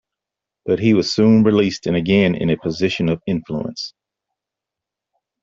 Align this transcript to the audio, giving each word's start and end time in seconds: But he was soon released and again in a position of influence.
But 0.65 0.79
he 0.79 0.95
was 0.95 1.13
soon 1.13 1.43
released 1.43 1.85
and 1.85 1.95
again 1.95 2.33
in 2.33 2.49
a 2.49 2.57
position 2.57 3.07
of 3.07 3.21
influence. 3.27 3.93